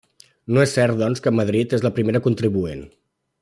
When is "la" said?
1.87-1.95